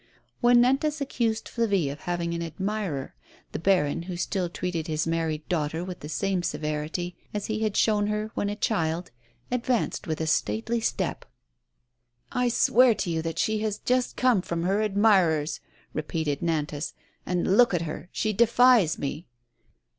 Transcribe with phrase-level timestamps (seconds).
[0.39, 3.13] When Nantas accused Flavie of having an admirer,
[3.51, 7.77] the baron, who still treated his married daughter with the same severity as he had
[7.77, 9.11] shown her when a child,
[9.51, 11.23] advanced with a stately step.
[12.31, 15.59] "I swear to you that she has just come from her admirer's,"
[15.93, 16.95] repeated Nantas;"
[17.27, 19.27] and, look at her, she defies me."